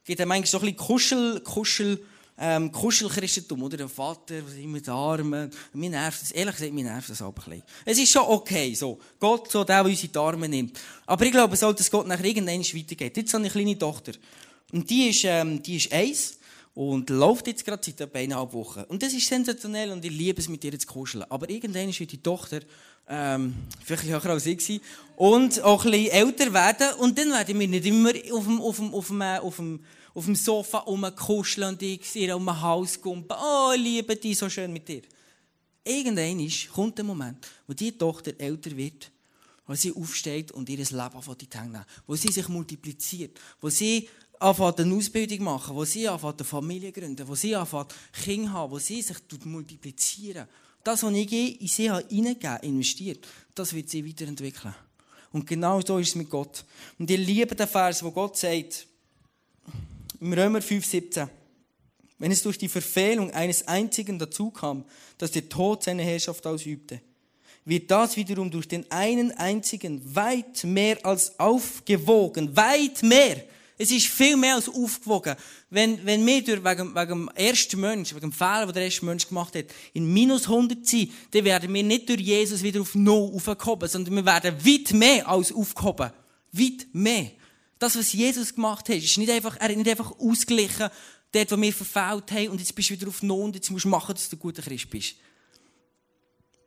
[0.06, 2.06] Geht einem eigentlich so ein bisschen Kuschel, Kuschel,
[2.38, 3.78] ähm, Kuschelchristentum, oder?
[3.78, 5.50] Der Vater, immer die Arme.
[5.74, 7.64] Mir nervt das, ehrlich gesagt, mir nervt das aber ein bisschen.
[7.86, 9.00] Es ist schon okay, so.
[9.20, 10.80] Gott, so der, der uns in die Arme nimmt.
[11.06, 13.18] Aber ich glaube, sollte es Gott nachher irgendwann weitergeht.
[13.18, 14.14] Jetzt habe ich eine kleine Tochter.
[14.72, 16.38] Und die ist, ähm, die ist eins.
[16.74, 18.84] Und läuft jetzt gerade seit etwa eineinhalb Wochen.
[18.88, 21.26] Und das ist sensationell und ich liebe es, mit ihr zu kuscheln.
[21.30, 22.62] Aber irgendwann wird die Tochter,
[23.10, 24.82] ähm, vielleicht höher als ich
[25.18, 26.94] und auch ein bisschen älter werden.
[27.00, 29.80] Und dann werden wir nicht immer auf dem, auf dem, auf dem, auf dem
[30.14, 33.38] auf dem Sofa rumkuscheln und ich ihr um den Hals kumpen.
[33.40, 35.02] Oh, ich liebe dich, so schön mit dir.
[35.84, 39.12] Irgendwann kommt der Moment, wo die Tochter älter wird,
[39.66, 44.08] wo sie aufsteht und ihr Leben in die Hände wo sie sich multipliziert, wo sie
[44.40, 48.72] anfängt eine Ausbildung machen, wo sie anfängt eine Familie gründen, wo sie anfängt Kinder haben,
[48.72, 50.48] wo sie sich multiplizieren.
[50.84, 54.74] Das, was ich in sie hineingegeben investiert, das wird sie weiterentwickeln.
[55.32, 56.66] Und genau so ist es mit Gott.
[57.00, 58.88] Und ich liebe den Vers, wo Gott sagt,
[60.22, 61.28] im Römer 5,17.
[62.20, 64.86] Wenn es durch die Verfehlung eines einzigen dazu kam,
[65.18, 67.02] dass der Tod seine Herrschaft ausübte,
[67.66, 73.44] wird das wiederum durch den einen einzigen weit mehr als aufgewogen, weit mehr.
[73.78, 75.36] Es ist viel mehr als aufgewogen.
[75.72, 79.06] Wenn, wenn wir durch, wegen, wegen dem ersten Mensch, wegen dem Fehler, den der erste
[79.06, 82.94] Mensch gemacht hat, in minus 100 sind, dann werden wir nicht durch Jesus wieder auf
[82.94, 86.12] Null aufgehoben, sondern wir werden weit mehr als aufgehoben.
[86.52, 87.32] Weit mehr.
[87.82, 90.88] Das, was Jesus gemacht hat, ist nicht einfach, er hat nicht einfach ausgeglichen,
[91.32, 93.86] dort, wo wir verfehlt haben, und jetzt bist du wieder auf Null und jetzt musst
[93.86, 95.16] du machen, dass du ein guter Christ bist.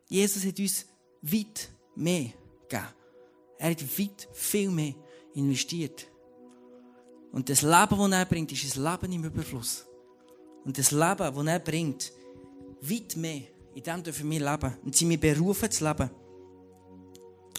[0.09, 0.87] Jesus hat uns
[1.23, 2.33] weit mehr
[2.69, 2.89] gegeben.
[3.59, 4.93] Er hat weit viel mehr
[5.35, 6.05] investiert.
[7.31, 9.87] Und das Leben, das er bringt, ist ein Leben im Überfluss.
[10.65, 12.11] Und das Leben, das er bringt,
[12.81, 13.43] weit mehr.
[13.77, 14.77] In dem dürfen wir leben.
[14.83, 16.11] Und sie mir berufen zu leben.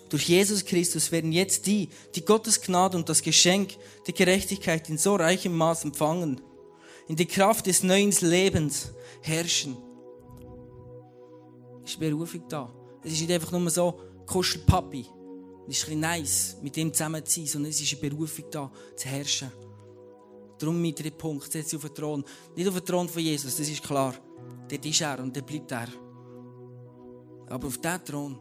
[0.09, 4.97] Durch Jesus Christus werden jetzt die, die Gottes Gnade und das Geschenk der Gerechtigkeit in
[4.97, 6.41] so reichem Maß empfangen,
[7.07, 8.91] in die Kraft des neuen Lebens
[9.21, 9.77] herrschen.
[11.83, 12.71] Ist Berufung da.
[13.03, 15.05] Es ist nicht einfach nur so, Kuschelpapi.
[15.67, 18.71] Es ist ein nice, mit dem zusammen zu sein, sondern es ist eine Berufung da,
[18.95, 19.51] zu herrschen.
[20.57, 22.23] Darum mein dritter Punkt, setz dich auf den Thron.
[22.55, 24.15] Nicht auf den Thron von Jesus, das ist klar.
[24.69, 25.87] Dort ist er und dort bleibt er.
[27.47, 28.39] Aber auf diesem Thron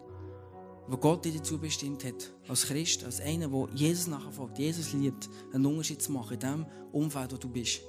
[0.86, 5.28] wo Gott dich dazu bestimmt hat, als Christ, als einer, der Jesus nachfolgt, Jesus liebt,
[5.52, 7.80] einen Unterschied zu machen in dem Umfeld, wo du bist.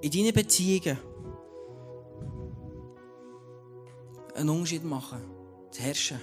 [0.00, 0.98] In deinen Beziehungen
[4.34, 5.18] einen Unterschied machen,
[5.70, 6.20] zu herrschen.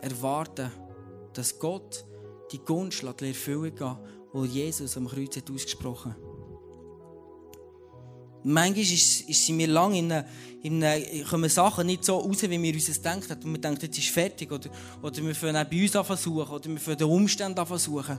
[0.00, 0.70] Erwarten,
[1.32, 2.04] dass Gott
[2.52, 3.98] die Gunst erfüllen kann,
[4.34, 6.25] die Jesus am Kreuz hat ausgesprochen hat.
[8.48, 10.24] Manchmal ist, ist sind wir in,
[10.62, 13.32] in, kommen Sachen nicht so raus, wie wir uns das denken.
[13.42, 14.52] Und wir denken, jetzt ist fertig.
[14.52, 14.70] Oder,
[15.02, 16.48] oder wir fangen auch bei uns an versuchen.
[16.48, 18.16] Oder wir fangen den Umständen an versuchen.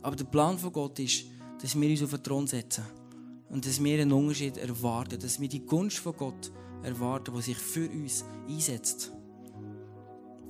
[0.00, 1.24] Aber der Plan von Gott ist,
[1.60, 2.84] dass wir uns auf den Thron setzen.
[3.48, 5.18] Und dass wir einen Unterschied erwarten.
[5.18, 6.52] Dass wir die Gunst von Gott
[6.84, 9.10] erwarten, die sich für uns einsetzt.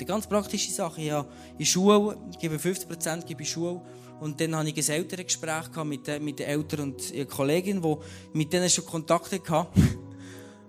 [0.00, 1.26] Die ganz praktische Sache, ja,
[1.58, 3.80] in Schule, ich gebe 50% gebe in Schule.
[4.20, 7.96] Und dann hatte ich ein Elterngespräch mit, den, mit den Eltern und ihrer Kollegin, die
[8.32, 9.68] mit denen schon Kontakt hatte.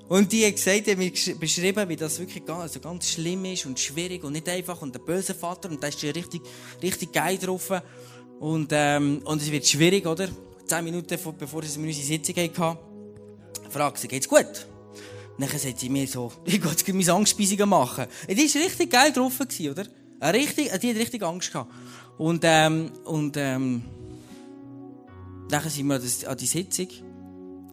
[0.07, 3.65] Und die hat gesagt, hat mir beschrieben, wie das wirklich ganz, also ganz schlimm ist
[3.65, 6.43] und schwierig und nicht einfach und der böse Vater und da ist ja richtig,
[6.83, 7.71] richtig geil drauf.
[8.39, 10.27] Und, ähm, und es wird schwierig, oder?
[10.67, 12.77] Zehn Minuten bevor sie unsere Sitzung hatten,
[13.69, 14.67] fragt sie, geht's gut?
[15.37, 18.05] Dann sagt sie mir so, ich gehe jetzt meine Angstspeisungen machen.
[18.29, 19.85] Die war richtig geil drauf, oder?
[20.33, 21.71] Richtig, die hat richtig Angst gehabt.
[22.17, 23.83] Und, ähm, und, ähm,
[25.49, 26.87] dann sind wir an die Sitzung.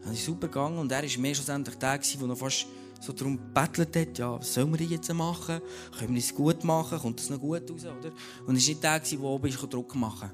[0.05, 0.79] Das ist super gegangen.
[0.79, 2.67] Und er war mehr schlussendlich der, der noch fast
[3.01, 5.61] so darum gebettelt hat, ja, was sollen wir jetzt machen?
[5.99, 6.99] Können wir es gut machen?
[6.99, 8.13] Kommt das noch gut raus, oder?
[8.47, 10.31] Und es war nicht der, der oben ist, Druck machen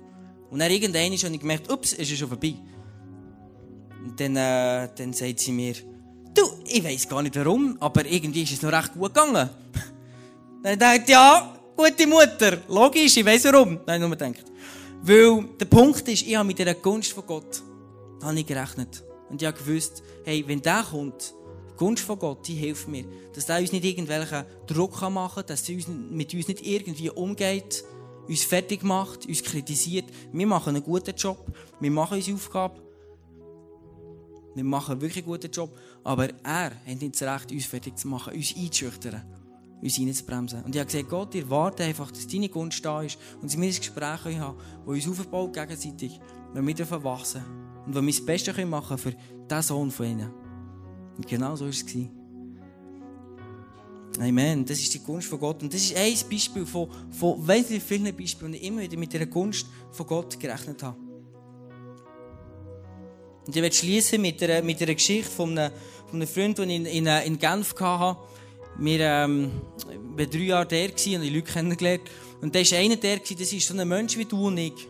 [0.51, 2.55] Und dann irgendwann habe ich gemerkt, ups, es ist schon vorbei.
[4.05, 5.75] Und dann, äh, dann sagt sie mir,
[6.35, 9.49] du, ich weiß gar nicht warum, aber irgendwie ist es noch recht gut gegangen.
[10.62, 13.81] dann dachte ich, ja, gute Mutter, logisch, ich weiß warum.
[13.87, 14.53] Dann habe ich nur gedacht.
[15.03, 17.62] Weil der Punkt ist, ich habe mit dieser Gunst von Gott
[18.23, 19.05] habe ich gerechnet.
[19.31, 21.35] Und ich habe gewusst, hey, wenn der kommt,
[21.71, 25.47] die Gunst von Gott, die hilft mir, dass der uns nicht irgendwelchen Druck machen kann,
[25.47, 25.77] dass er
[26.11, 27.85] mit uns nicht irgendwie umgeht,
[28.27, 30.07] uns fertig macht, uns kritisiert.
[30.33, 31.47] Wir machen einen guten Job,
[31.81, 32.81] wir machen unsere Aufgabe,
[34.59, 38.09] wir machen wirklich einen guten Job, aber er hat nicht das Recht, uns fertig zu
[38.09, 39.23] machen, uns einzuschüchtern,
[39.81, 40.64] uns reinzubremsen.
[40.64, 43.57] Und ich habe gesagt, Gott, ihr wartet einfach, dass deine Gunst da ist und sie
[43.57, 46.21] mir ein Gespräch haben, das uns aufbaut gegenseitig,
[46.53, 47.42] wenn wir dürfen wachsen
[47.87, 50.31] und wenn wir das Beste machen können für diesen Sohn von ihnen.
[51.16, 51.85] Und genau so war es.
[54.21, 54.64] Amen.
[54.64, 55.62] Das ist die Gunst von Gott.
[55.62, 59.12] Und das ist ein Beispiel von, von weiss vielen Beispielen, die ich immer wieder mit
[59.12, 61.08] dieser Gunst von Gott gerechnet habe.
[63.49, 65.73] Und ich werde schließen mit einer, mit einer Geschichte von einem,
[66.11, 68.19] von einem Freund, den ich in, in, in Genf hatte.
[68.77, 69.51] Wir ähm,
[69.87, 72.03] waren drei Jahre der und die Leute kennengelernt.
[72.43, 74.87] Und da war einer der, das ist so ein Mensch wie du und ich.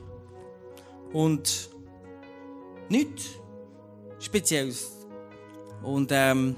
[1.13, 1.71] Und
[2.89, 3.27] nichts
[4.19, 4.91] Spezielles.
[5.81, 6.57] Und ähm,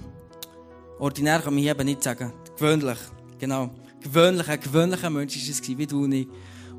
[0.98, 2.32] ordinär kann man hier eben nicht sagen.
[2.56, 2.98] Gewöhnlich,
[3.38, 3.68] genau.
[4.02, 6.28] Gewöhnlich, gewöhnlicher Mensch war es, wie du und ich.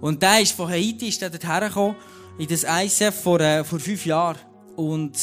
[0.02, 1.96] Und der ist von Haiti ist der dorthin gekommen,
[2.40, 4.40] in das ISF vor, äh, vor fünf Jahren.
[4.76, 5.18] Und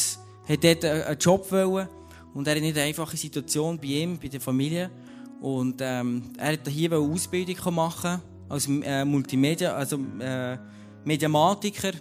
[0.47, 1.87] hat dort einen Job wollen.
[2.33, 4.89] Und er hat nicht eine einfache Situation bei ihm, bei der Familie.
[5.41, 10.57] Und ähm, er hat hier eine Ausbildung machen als äh, Multimedia, also äh,
[11.05, 11.91] Mediamatiker.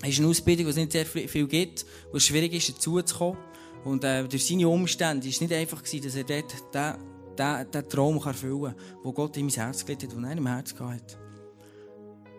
[0.00, 3.38] Das ist eine Ausbildung, die es nicht sehr viel gibt, wo es schwierig ist, dazuzukommen.
[3.84, 6.94] Und äh, durch seine Umstände war es nicht einfach, gewesen, dass er dort den,
[7.36, 10.46] den, den Traum erfüllen kann, den Gott in mein Herz gelegt hat, den er im
[10.46, 11.18] Herz hatte.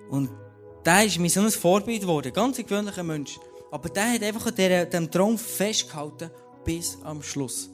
[0.10, 0.30] Und
[0.86, 3.40] der ist mir so ein Vorbild geworden, ganz gewöhnlicher Mensch.
[3.72, 6.32] Aber der hat einfach an diesem Traum festgehalten
[6.66, 7.70] bis am Schluss.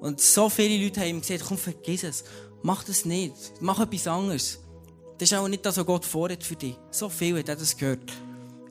[0.00, 2.24] Und so viele Leute haben ihm gesagt, komm, vergiss es.
[2.62, 3.34] Mach das nicht.
[3.60, 4.60] Mach etwas anderes.
[5.18, 6.76] Das ist auch nicht das, was Gott vorhat für dich.
[6.90, 8.12] So viel hat er das gehört.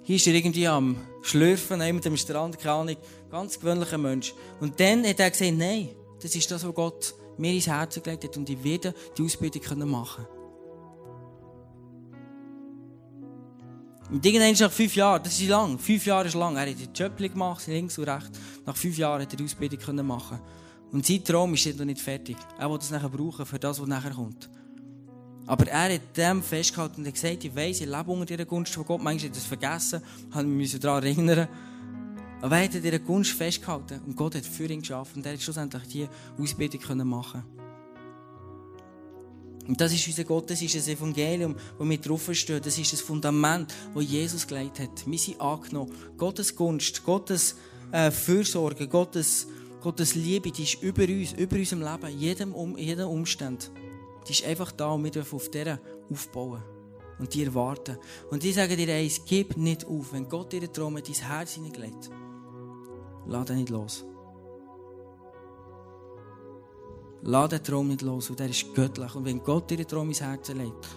[0.04, 2.98] Hier ist er irgendwie am Schlürfen, mit dem Strand, keine Ahnung.
[3.32, 4.34] Ganz gewöhnlicher Mensch.
[4.60, 5.90] Und dann hat er gesagt, nein,
[6.22, 9.90] das ist das, was Gott mir ins Herz gelegt hat und ich werde die Ausbildung
[9.90, 10.26] machen
[14.14, 16.94] Und irgendwann nach fünf Jahren, das ist lang, fünf Jahre ist lang, er hat den
[16.94, 18.40] Job gemacht, links und rechts.
[18.64, 20.40] Nach fünf Jahren hat er die Ausbildung machen
[20.92, 22.38] Und sein Traum ist noch nicht fertig.
[22.60, 24.52] Er will das nachher brauchen für das, was nachher kommt.
[25.48, 28.86] Aber er hat dem festgehalten und gesagt, ich weiss, ich lebe unter dieser Gunst von
[28.86, 29.02] Gott.
[29.02, 31.48] Manchmal hat er es vergessen, hat mich daran erinnern.
[32.44, 35.34] Aber er hat an dieser Gunst festgehalten und Gott hat für ihn geschaffen und er
[35.34, 37.63] hat schlussendlich diese Ausbildung machen können.
[39.68, 42.62] Und das ist unser Gott, das ist das Evangelium, das wir draufstehen.
[42.62, 45.06] Das ist das Fundament, das Jesus gelegt hat.
[45.06, 45.94] Wir sind angenommen.
[46.18, 47.56] Gottes Gunst, Gottes
[47.92, 49.48] äh, Fürsorge, Gottes,
[49.82, 53.72] Gottes Liebe, die ist über uns, über unserem Leben, jedem, um, jedem Umstand.
[54.28, 56.64] Die ist einfach da und wir dürfen auf dieser aufbauen.
[57.20, 57.98] Und die erwarten.
[58.32, 60.12] Und ich sage dir eins, gib nicht auf.
[60.12, 62.10] Wenn Gott dir in dein Herz hineingelegt,
[63.28, 64.04] lass ihn nicht los.
[67.26, 69.16] Lass den Traum nicht los, und der ist göttlich.
[69.16, 70.88] Und wenn Gott dir den Traum ins Herz legt,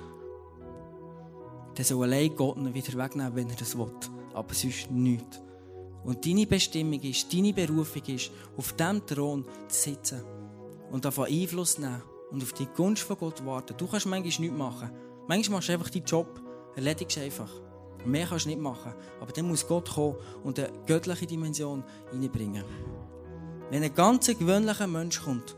[1.75, 3.93] dann soll allein Gott ihn wieder wegnehmen, wenn er das will.
[4.35, 5.41] Aber sonst nichts.
[6.05, 10.23] Und deine Bestimmung ist, deine Berufung ist, auf diesem Thron zu sitzen
[10.91, 13.77] und davon Einfluss nehmen und auf die Gunst von Gott warten.
[13.77, 14.91] Du kannst manchmal nichts machen.
[15.29, 16.41] Manchmal machst du einfach deinen Job,
[16.75, 17.51] erledigst einfach.
[18.05, 18.95] Mehr kannst du nicht machen.
[19.21, 22.65] Aber dann muss Gott kommen und eine göttliche Dimension reinbringen.
[23.71, 25.57] Wenn ein ganz gewöhnlicher Mensch kommt,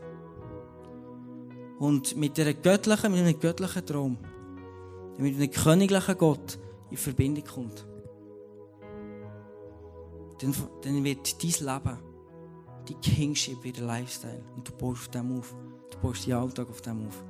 [1.79, 4.17] und mit einem göttlichen, mit einem göttlichen Traum,
[5.17, 6.59] mit einem königlichen Gott
[6.91, 7.87] in Verbindung kommt,
[10.41, 11.99] dann, dann wird dein Leben,
[12.87, 14.43] die Kingship wieder Lifestyle.
[14.55, 15.55] Und du baust auf dem auf.
[15.91, 17.23] Du baust deinen Alltag auf dem auf.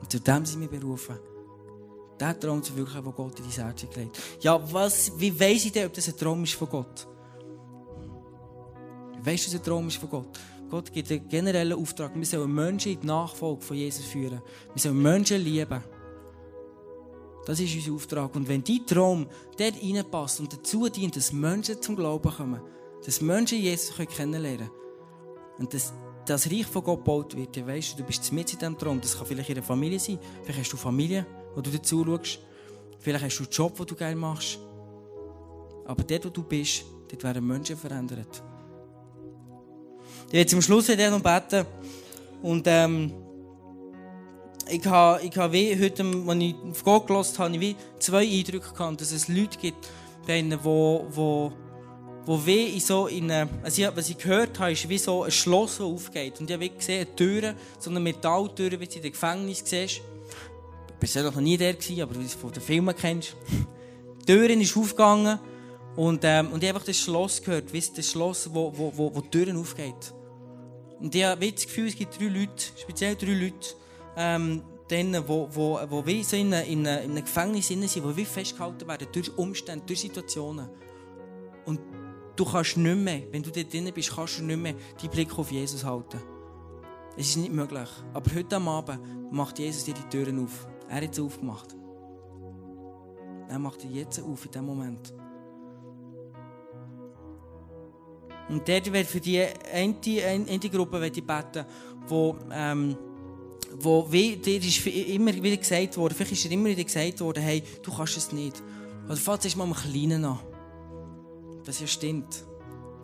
[0.00, 1.18] Und zu dem sind wir berufen.
[2.18, 5.72] Der Traum zu wirklich, den Gott in dein Herz gelegt Ja, was, wie weiss ich
[5.72, 7.06] denn, ob das ein Traum ist von Gott?
[9.22, 10.38] Weißt du, dass ein Traum ist von Gott?
[10.70, 12.14] Gott gibt einen generellen Auftrag.
[12.14, 14.40] Wir sollen Menschen in die Nachfolge von Jesus führen.
[14.72, 15.82] Wir sollen Menschen lieben.
[17.44, 18.34] Das ist unser Auftrag.
[18.36, 19.26] Und wenn dein Traum
[19.58, 22.60] dort reinpasst und dazu dient, dass Menschen zum Glauben kommen,
[23.04, 24.80] dass Menschen Jesus kennenlernen können,
[25.58, 25.92] und das,
[26.24, 29.00] das Reich von Gott gebaut wird, dann weißt du, du bist mit in diesem Traum.
[29.00, 30.18] Das kann vielleicht in einer Familie sein.
[30.42, 32.38] Vielleicht hast du Familie, wo du dazu schaust.
[32.98, 34.58] Vielleicht hast du einen Job, den du gerne machst.
[35.84, 38.42] Aber dort, wo du bist, dort werden Menschen verändert.
[40.30, 41.66] Ich werde zum Schluss noch beten.
[42.40, 43.12] Und ähm,
[44.70, 48.72] ich habe, ich habe wie heute, als ich auf Gott gehört habe, wie zwei Eindrücke
[48.72, 49.88] gehabt, dass es Leute gibt,
[50.28, 51.52] die, wo, wo,
[52.24, 55.78] wo wie in so in also was ich gehört habe, ist wie so ein Schloss,
[55.78, 56.38] das aufgeht.
[56.38, 60.00] Und ich habe gesehen, eine Tür, so eine Metalltür, wie du in den Gefängnis siehst.
[61.02, 63.34] Ich war noch nie der, aber wie du es von den Filmen kennst.
[64.20, 65.40] Die Tür ist aufgegangen
[65.96, 69.12] und, ähm, und ich habe einfach das Schloss gehört, wie das Schloss, wo, wo, wo,
[69.12, 70.14] wo die Türen aufgeht.
[71.00, 73.74] Und ich habe das Gefühl, es gibt drei Leute, speziell drei Leute,
[74.16, 78.24] ähm, denen, wo, wo, wo wie so in, in, in einem Gefängnis sind, die wie
[78.24, 80.68] festgehalten werden durch Umstände, durch Situationen.
[81.64, 81.80] Und
[82.36, 85.38] du kannst nicht mehr, wenn du dort drin bist, kannst du nicht mehr deinen Blick
[85.38, 86.20] auf Jesus halten.
[87.16, 87.88] Es ist nicht möglich.
[88.12, 90.66] Aber heute Abend macht Jesus dir die Türen auf.
[90.88, 91.76] Er hat sie aufgemacht.
[93.48, 95.12] Er macht die jetzt auf, in diesem Moment.
[98.50, 99.96] Und dort wird für die eine,
[100.48, 101.64] eine Gruppe ich beten,
[102.08, 102.96] wo, ähm,
[103.78, 107.42] wo wie, dir ist immer wieder gesagt worden, vielleicht ist dir immer wieder gesagt worden,
[107.42, 108.60] hey, du kannst es nicht.
[109.06, 110.40] Oder fällt es mal am Kleinen an.
[111.64, 112.44] Das ja stimmt.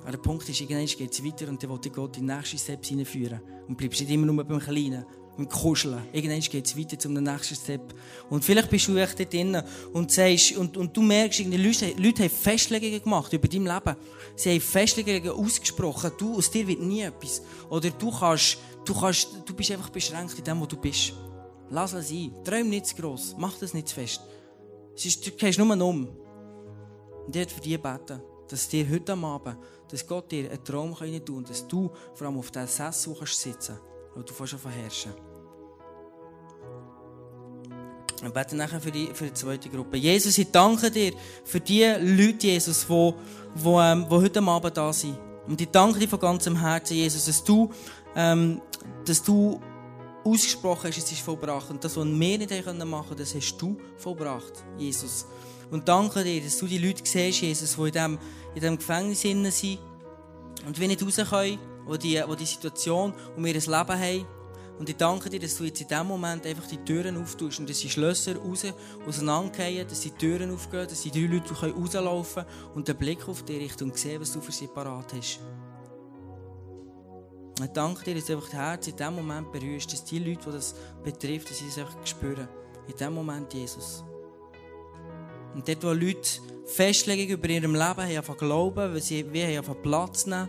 [0.02, 2.58] Aber der Punkt ist, irgendwann geht es weiter und dann will Gott in die nächste
[2.58, 3.40] Steps hineinführen.
[3.68, 5.04] Und bleibst nicht immer nur beim Kleinen
[5.38, 6.02] mit Kuscheln.
[6.12, 7.94] Irgendwann geht es weiter zum nächsten Step.
[8.30, 11.92] Und vielleicht bist du echt dort drin und sagst, und, und du merkst, die Leute,
[11.96, 13.96] Leute haben Festlegungen gemacht über dein Leben.
[14.34, 16.12] Sie haben Festlegungen ausgesprochen.
[16.18, 17.42] Du, aus dir wird nie etwas.
[17.68, 21.12] Oder du kannst, du kannst, du bist einfach beschränkt in dem, wo du bist.
[21.70, 22.32] Lass es sein.
[22.44, 23.34] Träum nicht zu gross.
[23.38, 24.20] Mach das nicht zu fest.
[25.24, 26.08] du gehst nur um.
[27.26, 29.58] Und ich für dich beten, dass dir heute Abend,
[29.90, 33.16] dass Gott dir einen Traum tun kann und dass du vor allem auf diesen Sessel
[33.26, 35.12] sitzen kannst, du fast verherrschen
[38.22, 39.96] wir beten nachher für die, für die zweite Gruppe.
[39.96, 41.12] Jesus, ich danke dir
[41.44, 43.12] für die Leute, Jesus, die,
[43.56, 45.18] die, ähm, die heute Abend da sind.
[45.46, 47.70] Und ich danke dir von ganzem Herzen, Jesus, dass du,
[48.14, 48.60] ähm,
[49.04, 49.60] dass du
[50.24, 51.70] ausgesprochen hast, es ist vollbracht.
[51.70, 55.26] Und das, was wir nicht machen können, das hast du vollbracht, Jesus.
[55.70, 58.18] Und danke dir, dass du die Leute siehst, Jesus, die in diesem,
[58.54, 59.78] in diesem Gefängnis sind
[60.66, 64.26] und wir nicht raus können, wo die, wo die Situation wir ein Leben haben,
[64.78, 67.68] und ich danke dir, dass du jetzt in diesem Moment einfach die Türen auftust und
[67.68, 68.66] dass die Schlösser raus,
[69.06, 73.42] auseinandergehen, dass die Türen aufgehen, dass die drei Leute rauslaufen können und den Blick auf
[73.42, 75.40] dich richten und sehen, was du für sie parat hast.
[77.58, 80.44] Ich danke dir, dass du einfach das Herz in diesem Moment berührst, dass die Leute,
[80.44, 82.48] die das betrifft, dass sie es einfach spüren.
[82.86, 84.04] In diesem Moment, Jesus.
[85.56, 86.28] Und dort, wo Leute
[86.66, 90.48] Festlegungen über ihrem Leben haben, haben glauben, weil sie wie haben Platz nehmen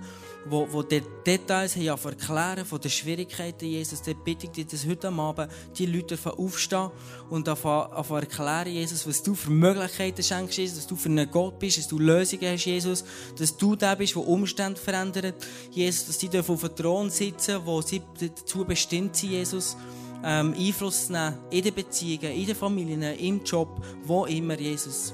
[0.50, 4.02] wo, wo die Details haben erklären von den Schwierigkeiten Jesus.
[4.02, 6.90] Dort bitte ich dich, dass heute Abend die Leute aufstehen
[7.30, 11.60] und anfangen erklären, Jesus, was du für Möglichkeiten schenkst, Jesus, dass du für einen Gott
[11.60, 13.04] bist, dass du Lösungen hast, Jesus,
[13.38, 15.36] dass du der bist, der Umstände verändert,
[15.72, 19.76] Jesus, dass sie auf dem Thron sitzen, wo sie dazu bestimmt sind, Jesus,
[20.24, 25.14] ähm, Einfluss nehmen in den Beziehungen, in den Familien, im Job, wo immer, Jesus.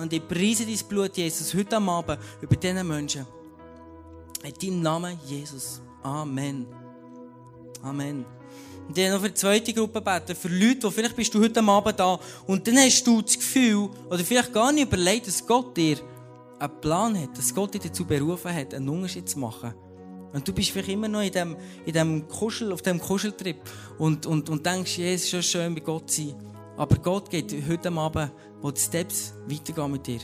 [0.00, 3.26] Und ich preise dein Blut, Jesus, heute Abend über diese Menschen.
[4.44, 5.80] In deinem Namen, Jesus.
[6.02, 6.66] Amen.
[7.82, 8.24] Amen.
[8.86, 11.62] Und ich noch für die zweite Gruppe beten, für Leute, die vielleicht bist du heute
[11.62, 15.76] Abend da und dann hast du das Gefühl, oder vielleicht gar nicht überlegt, dass Gott
[15.76, 15.98] dir
[16.58, 19.74] einen Plan hat, dass Gott dich dazu berufen hat, einen Unterschied zu machen.
[20.32, 23.56] Und du bist vielleicht immer noch in dem, in dem Kuschel, auf dem Kuscheltrip
[23.98, 26.34] und, und, und denkst, es ist schon schön, bei Gott sein.
[26.76, 30.20] Aber Gott geht heute Abend, wo die Steps weitergehen mit dir.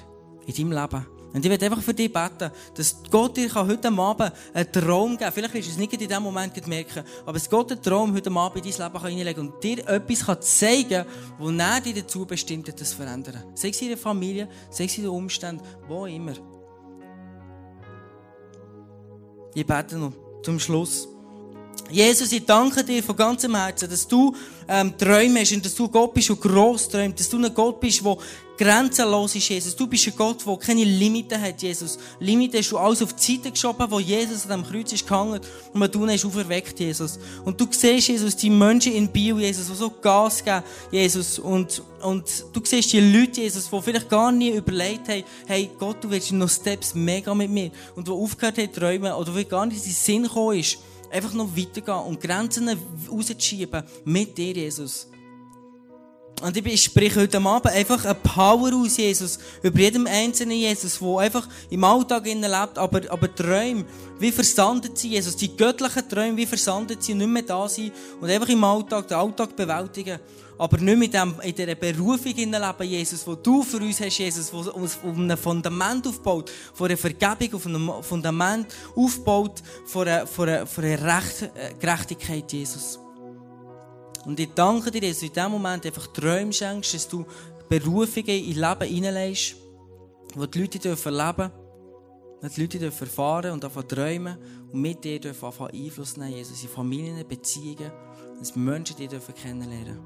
[0.46, 1.06] In deinem Leben.
[1.34, 5.18] Und ich werde einfach für dich beten, dass Gott dir heute Abend einen Traum geben
[5.18, 5.32] kann.
[5.32, 8.30] Vielleicht wirst du es nicht in diesem Moment merken, aber dass Gott einen Traum heute
[8.30, 11.04] Abend in dein Leben hineinlegen kann und dir etwas zeigen
[11.38, 13.42] kann, er dir dazu bestimmt das zu verändern.
[13.54, 16.34] Sei es in der Familie, sei es in den Umständen, wo immer.
[19.54, 21.08] Ich bete noch zum Schluss.
[21.90, 24.34] Jesus, ich danke dir von ganzem Herzen, dass du
[24.66, 27.78] ähm, Träume hast und dass du Gott bist, der gross träumt, dass du ein Gott
[27.78, 28.16] bist, der
[28.56, 29.74] grenzenlos ist, Jesus.
[29.74, 31.98] Du bist ein Gott, der keine Limiten hat, Jesus.
[32.20, 35.40] Limiten hast du alles auf die Seite geschoben, wo Jesus an dem Kreuz ist gehangen
[35.72, 37.18] und man du hast auferweckt, Jesus.
[37.44, 41.38] Und du siehst, Jesus, die Menschen in Bio, Jesus, die so Gas geben, Jesus.
[41.38, 46.02] Und, und du siehst die Leute, Jesus, die vielleicht gar nie überlegt haben, hey, Gott,
[46.02, 47.70] du willst noch Steps mega mit mir.
[47.96, 50.78] Und die aufgehört haben träumen oder die gar nicht in den Sinn gekommen ist,
[51.10, 52.70] einfach noch weitergehen und Grenzen
[53.08, 55.08] rauszuschieben mit dir, Jesus.
[56.42, 61.18] Und ich spreche heute Abend einfach eine Power aus, Jesus, über jedem einzelnen Jesus, der
[61.18, 63.84] einfach im Alltag lebt, aber, aber Träume,
[64.18, 68.28] wie versandet sie, Jesus, die göttlichen Träume, wie versandet sie, nicht mehr da sind und
[68.28, 70.18] einfach im Alltag, den Alltag bewältigen.
[70.56, 74.52] Aber nicht mit dem, in dieser Berufung Leben, Jesus, wo du für uns hast, Jesus,
[74.52, 80.26] wo uns auf einem Fundament aufbaut, von einer Vergebung, auf einem Fundament aufbaut, von einer,
[80.26, 83.03] von einer, äh, Gerechtigkeit, Jesus.
[84.24, 87.24] Und ich danke dir, dass du in diesem Moment einfach Träume schenkst, dass du
[87.68, 89.56] Berufungen in Leben hineinlegst,
[90.34, 91.50] wo die Leute dürfen leben
[92.44, 94.36] dürfen, die Leute dürfen erfahren und davon träumen
[94.72, 97.90] und mit dir dürfen Einfluss nehmen, Jesus, in Familien, Beziehungen,
[98.38, 100.00] dass Menschen dich dürfen kennenlernen.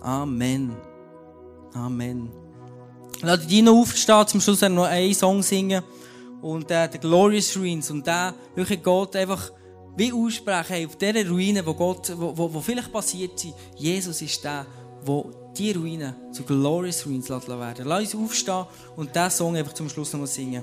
[0.00, 0.76] Amen.
[1.74, 2.30] Amen.
[3.22, 5.82] Lass dich noch aufstehen, zum Schluss noch einen Song singen
[6.42, 9.50] und äh, The Glorious Ruins und der wirklich Gott einfach
[9.96, 14.44] wie aussprechen, auf dieser Ruine, wo Gott, wo, wo, wo vielleicht passiert sind, Jesus ist
[14.44, 14.66] der,
[15.04, 18.66] wo die Ruinen zu Glorious Ruins werden Lass uns aufstehen
[18.96, 20.62] und diesen Song einfach zum Schluss noch mal singen.